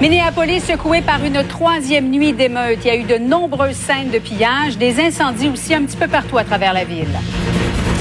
[0.00, 2.78] Minneapolis secoué par une troisième nuit d'émeute.
[2.84, 6.06] Il y a eu de nombreuses scènes de pillage, des incendies aussi un petit peu
[6.06, 7.08] partout à travers la ville.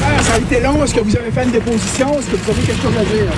[0.04, 0.84] Ah, ça a été long.
[0.84, 2.20] Est-ce que vous avez fait une déposition?
[2.20, 3.32] Est-ce que vous avez quelque chose à dire?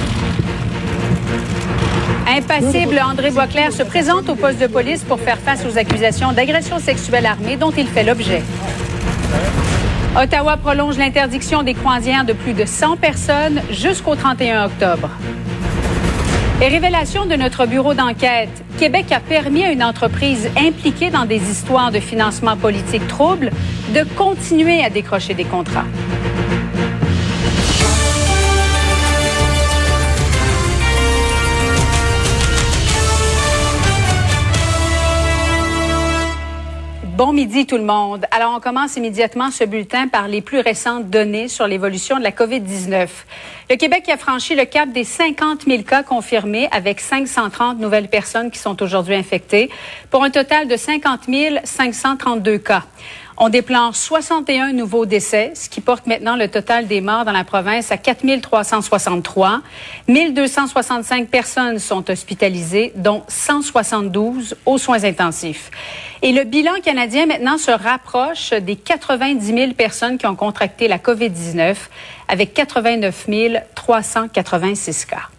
[2.27, 6.79] Impassible, André Boisclair se présente au poste de police pour faire face aux accusations d'agression
[6.79, 8.43] sexuelle armée dont il fait l'objet.
[10.21, 15.09] Ottawa prolonge l'interdiction des croisières de plus de 100 personnes jusqu'au 31 octobre.
[16.61, 21.37] Et révélation de notre bureau d'enquête, Québec a permis à une entreprise impliquée dans des
[21.49, 23.51] histoires de financement politique trouble
[23.95, 25.85] de continuer à décrocher des contrats.
[37.19, 38.25] Bon midi tout le monde.
[38.31, 42.31] Alors on commence immédiatement ce bulletin par les plus récentes données sur l'évolution de la
[42.31, 43.09] COVID-19.
[43.69, 48.51] Le Québec a franchi le cap des 50 000 cas confirmés avec 530 nouvelles personnes
[48.51, 49.69] qui sont aujourd'hui infectées
[50.09, 51.27] pour un total de 50
[51.65, 52.85] 532 cas.
[53.41, 57.45] On déplore 61 nouveaux décès, ce qui porte maintenant le total des morts dans la
[57.45, 59.61] province à 4 363.
[60.09, 65.71] 1265 personnes sont hospitalisées, dont 172 aux soins intensifs.
[66.21, 70.97] Et le bilan canadien maintenant se rapproche des 90 000 personnes qui ont contracté la
[70.97, 71.77] COVID-19
[72.27, 73.25] avec 89
[73.73, 75.29] 386 cas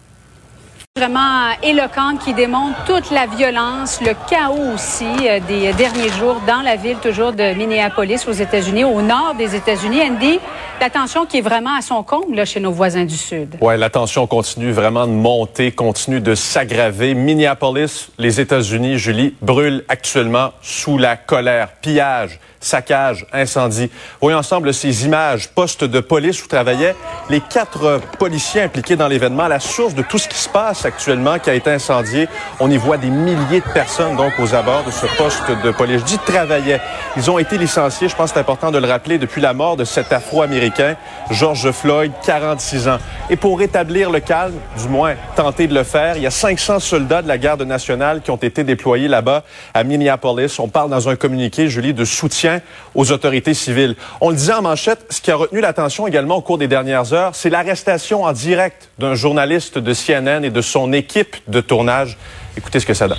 [1.01, 6.61] vraiment éloquente qui démontre toute la violence, le chaos aussi euh, des derniers jours dans
[6.61, 10.01] la ville toujours de Minneapolis aux États-Unis, au nord des États-Unis.
[10.01, 10.39] Andy,
[10.81, 13.55] la tension qui est vraiment à son comble là, chez nos voisins du Sud.
[13.61, 17.13] Ouais, la tension continue vraiment de monter, continue de s'aggraver.
[17.13, 21.69] Minneapolis, les États-Unis, Julie, brûlent actuellement sous la colère.
[21.81, 23.89] Pillage, saccage, incendie.
[24.21, 26.95] Voyons ensemble ces images, postes de police où travaillaient
[27.29, 31.39] les quatre policiers impliqués dans l'événement, la source de tout ce qui se passe actuellement
[31.39, 32.27] qui a été incendié.
[32.59, 36.01] On y voit des milliers de personnes donc aux abords de ce poste de police.
[36.01, 36.81] Je dis travaillaient.
[37.17, 39.75] Ils ont été licenciés, je pense que c'est important de le rappeler, depuis la mort
[39.75, 40.95] de cet Afro-Américain,
[41.29, 42.97] George Floyd, 46 ans.
[43.29, 46.79] Et pour rétablir le calme, du moins tenter de le faire, il y a 500
[46.79, 49.43] soldats de la garde nationale qui ont été déployés là-bas
[49.73, 50.59] à Minneapolis.
[50.59, 52.61] On parle dans un communiqué, Julie, de soutien
[52.95, 53.95] aux autorités civiles.
[54.21, 57.13] On le disait en manchette, ce qui a retenu l'attention également au cours des dernières
[57.13, 62.17] heures, c'est l'arrestation en direct d'un journaliste de CNN et de son équipe de tournage.
[62.57, 63.17] Écoutez ce que ça donne.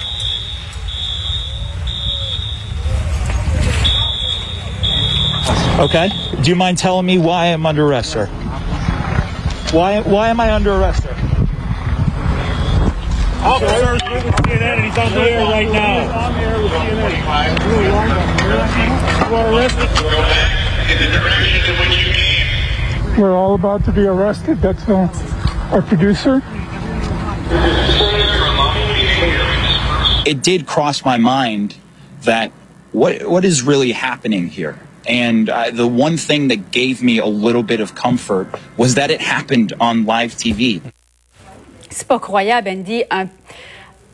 [5.78, 6.08] Okay.
[6.42, 8.26] Do you mind telling me why I'm under arrest, sir?
[9.72, 11.10] Why, why am I under arrest, sir?
[13.42, 16.08] Officers with CNN and he's on the air right now.
[16.12, 17.12] I'm here with CNN.
[19.28, 19.88] You are arrested.
[23.18, 24.60] We're all about to be arrested.
[24.60, 25.08] That's uh,
[25.72, 26.42] our producer.
[30.24, 31.76] It did cross my mind
[32.22, 32.52] that
[32.92, 34.78] what what is really happening here?
[35.08, 38.46] And uh, the one thing that gave me a little bit of comfort
[38.76, 40.80] was that it happened on live TV.
[41.90, 43.02] C'est pas croyable, Andy.
[43.10, 43.28] Un,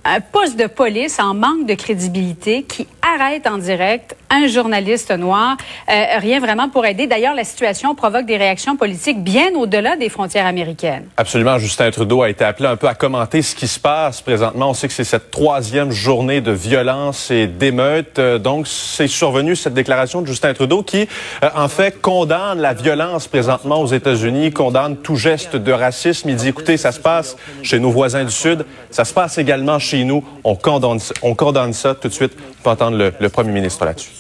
[0.09, 5.57] un poste de police en manque de crédibilité qui arrête en direct un journaliste noir.
[5.91, 7.07] Euh, rien vraiment pour aider.
[7.07, 11.07] D'ailleurs, la situation provoque des réactions politiques bien au-delà des frontières américaines.
[11.17, 11.59] Absolument.
[11.59, 14.71] Justin Trudeau a été appelé un peu à commenter ce qui se passe présentement.
[14.71, 18.19] On sait que c'est cette troisième journée de violence et d'émeute.
[18.19, 21.09] Euh, donc, c'est survenu cette déclaration de Justin Trudeau qui,
[21.43, 26.29] euh, en fait, condamne la violence présentement aux États-Unis, condamne tout geste de racisme.
[26.31, 29.79] Il dit, écoutez, ça se passe chez nos voisins du Sud, ça se passe également
[29.79, 30.25] chez nous.
[30.45, 32.33] On condamne, on condamne ça tout de suite.
[32.61, 34.11] On peut entendre le, le premier ministre là-dessus.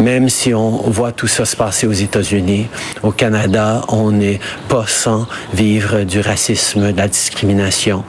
[0.00, 2.66] Même si on voit tout ça se passer aux États-Unis,
[3.02, 8.04] au Canada, on n'est pas sans vivre du racisme, de la discrimination.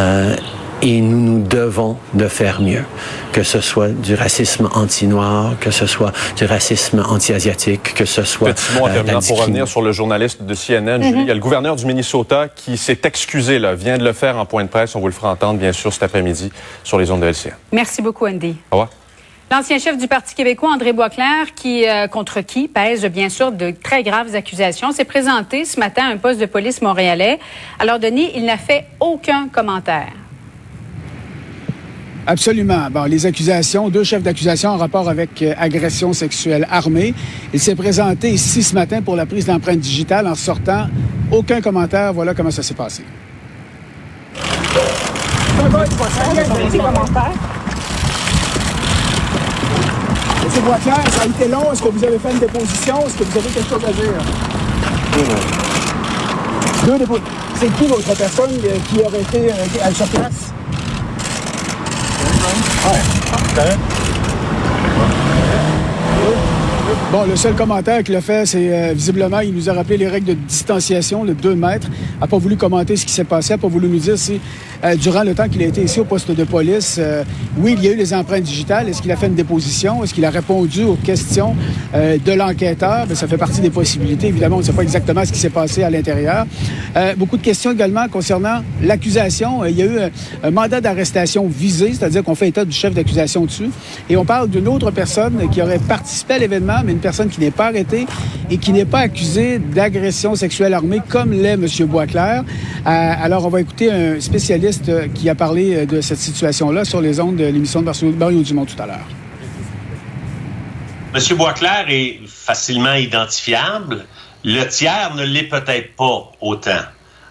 [0.00, 0.36] Euh,
[0.82, 2.84] et nous nous devons de faire mieux,
[3.32, 8.52] que ce soit du racisme anti-noir, que ce soit du racisme anti-asiatique, que ce soit
[8.52, 11.20] Petit mot en euh, terminant pour revenir sur le journaliste de CNN, Julie.
[11.22, 14.36] Il y a le gouverneur du Minnesota qui s'est excusé, là, vient de le faire
[14.36, 14.96] en point de presse.
[14.96, 16.50] On vous le fera entendre, bien sûr, cet après-midi
[16.82, 17.52] sur les ondes de LCN.
[17.70, 18.56] Merci beaucoup, Andy.
[18.72, 18.90] Au revoir.
[19.52, 23.70] L'ancien chef du Parti québécois, André Boisclair, qui, euh, contre qui pèse bien sûr de
[23.70, 27.38] très graves accusations, s'est présenté ce matin à un poste de police montréalais.
[27.78, 30.08] Alors, Denis, il n'a fait aucun commentaire.
[32.26, 32.88] Absolument.
[32.90, 37.14] Bon, les accusations, deux chefs d'accusation en rapport avec euh, agression sexuelle armée.
[37.52, 40.86] Il s'est présenté ici ce matin pour la prise d'empreinte digitale en sortant.
[41.32, 42.12] Aucun commentaire.
[42.12, 43.02] Voilà comment ça s'est passé.
[50.44, 51.72] Monsieur Boisclair, ça a été long.
[51.72, 53.06] Est-ce que vous avez fait une déposition?
[53.06, 54.12] Est-ce que vous avez quelque chose à dire?
[56.86, 57.32] Deux dépositions.
[57.56, 60.52] C'est qui l'autre personne euh, qui aurait été euh, à sa place?
[62.84, 63.00] 哎，
[63.54, 64.01] 等。
[67.12, 70.28] Bon, le seul commentaire qu'il a fait, c'est euh, visiblement, il nous a rappelé les règles
[70.28, 71.88] de distanciation, le 2 mètres.
[72.18, 74.40] n'a pas voulu commenter ce qui s'est passé, n'a pas voulu nous dire si,
[74.82, 77.22] euh, durant le temps qu'il a été ici au poste de police, euh,
[77.58, 78.88] oui, il y a eu les empreintes digitales.
[78.88, 80.02] Est-ce qu'il a fait une déposition?
[80.02, 81.54] Est-ce qu'il a répondu aux questions
[81.92, 83.06] de l'enquêteur?
[83.06, 84.28] Ben, ça fait partie des possibilités.
[84.28, 86.46] Évidemment, on ne sait pas exactement ce qui s'est passé à l'intérieur.
[87.18, 89.66] Beaucoup de questions également concernant l'accusation.
[89.66, 90.10] Il y a eu un,
[90.42, 93.68] un mandat d'arrestation visé, c'est-à-dire qu'on fait état du chef d'accusation dessus.
[94.08, 97.40] Et on parle d'une autre personne qui aurait participé à l'événement, mais une personne qui
[97.40, 98.06] n'est pas arrêtée
[98.50, 101.66] et qui n'est pas accusée d'agression sexuelle armée comme l'est M.
[101.86, 102.44] Boisclair.
[102.44, 106.84] Euh, alors, on va écouter un spécialiste euh, qui a parlé euh, de cette situation-là
[106.84, 109.06] sur les ondes de l'émission de Mario Dumont tout à l'heure.
[111.12, 114.06] Monsieur Boisclair est facilement identifiable.
[114.44, 116.82] Le tiers ne l'est peut-être pas autant.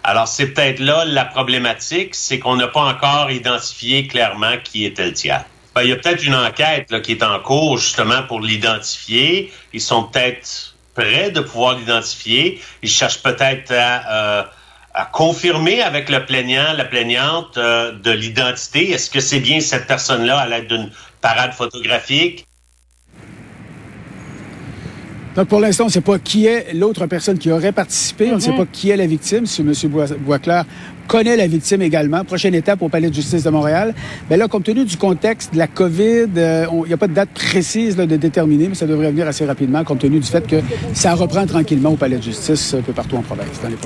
[0.04, 5.06] Alors, c'est peut-être là la problématique, c'est qu'on n'a pas encore identifié clairement qui était
[5.06, 5.44] le tiers.
[5.74, 9.52] Ben, il y a peut-être une enquête là, qui est en cours justement pour l'identifier.
[9.72, 12.60] Ils sont peut-être prêts de pouvoir l'identifier.
[12.82, 14.42] Ils cherchent peut-être à, euh,
[14.94, 18.90] à confirmer avec le plaignant, la plaignante euh, de l'identité.
[18.90, 20.90] Est-ce que c'est bien cette personne-là à l'aide d'une
[21.20, 22.46] parade photographique?
[25.36, 28.30] Donc, pour l'instant, on ne sait pas qui est l'autre personne qui aurait participé.
[28.30, 29.46] On ne sait pas qui est la victime.
[29.46, 29.72] Si M.
[29.90, 30.64] Bois- Boisclair
[31.08, 32.22] connaît la victime également.
[32.24, 33.94] Prochaine étape au Palais de justice de Montréal.
[34.30, 37.14] Mais là, compte tenu du contexte de la COVID, euh, il n'y a pas de
[37.14, 40.46] date précise là, de déterminer, mais ça devrait venir assez rapidement, compte tenu du fait
[40.46, 40.56] que
[40.94, 43.76] ça reprend tranquillement au Palais de justice un peu partout en province, dans les.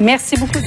[0.00, 0.58] Merci beaucoup.